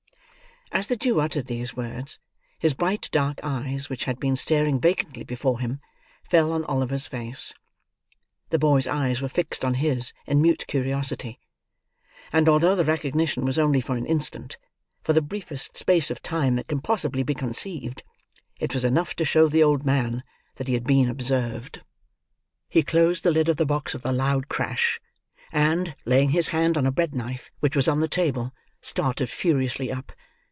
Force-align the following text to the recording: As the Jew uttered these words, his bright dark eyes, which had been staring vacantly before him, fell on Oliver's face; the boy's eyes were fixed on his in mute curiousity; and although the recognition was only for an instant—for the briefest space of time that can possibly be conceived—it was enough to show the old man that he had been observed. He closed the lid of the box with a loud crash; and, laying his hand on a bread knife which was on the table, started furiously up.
As 0.73 0.87
the 0.87 0.95
Jew 0.95 1.19
uttered 1.19 1.47
these 1.47 1.75
words, 1.75 2.17
his 2.57 2.73
bright 2.73 3.09
dark 3.11 3.41
eyes, 3.43 3.89
which 3.89 4.05
had 4.05 4.21
been 4.21 4.37
staring 4.37 4.79
vacantly 4.79 5.25
before 5.25 5.59
him, 5.59 5.81
fell 6.23 6.53
on 6.53 6.63
Oliver's 6.63 7.07
face; 7.07 7.53
the 8.51 8.57
boy's 8.57 8.87
eyes 8.87 9.21
were 9.21 9.27
fixed 9.27 9.65
on 9.65 9.73
his 9.75 10.13
in 10.25 10.41
mute 10.41 10.63
curiousity; 10.69 11.41
and 12.31 12.47
although 12.47 12.73
the 12.73 12.85
recognition 12.85 13.43
was 13.43 13.59
only 13.59 13.81
for 13.81 13.97
an 13.97 14.05
instant—for 14.05 15.11
the 15.11 15.21
briefest 15.21 15.75
space 15.75 16.09
of 16.09 16.21
time 16.21 16.55
that 16.55 16.69
can 16.69 16.79
possibly 16.79 17.21
be 17.21 17.33
conceived—it 17.33 18.73
was 18.73 18.85
enough 18.85 19.13
to 19.17 19.25
show 19.25 19.49
the 19.49 19.61
old 19.61 19.85
man 19.85 20.23
that 20.55 20.69
he 20.69 20.73
had 20.73 20.85
been 20.87 21.09
observed. 21.09 21.81
He 22.69 22.81
closed 22.81 23.25
the 23.25 23.31
lid 23.31 23.49
of 23.49 23.57
the 23.57 23.65
box 23.65 23.93
with 23.93 24.05
a 24.05 24.13
loud 24.13 24.47
crash; 24.47 25.01
and, 25.51 25.95
laying 26.05 26.29
his 26.29 26.47
hand 26.47 26.77
on 26.77 26.87
a 26.87 26.91
bread 26.93 27.13
knife 27.13 27.51
which 27.59 27.75
was 27.75 27.89
on 27.89 27.99
the 27.99 28.07
table, 28.07 28.53
started 28.81 29.29
furiously 29.29 29.91
up. 29.91 30.13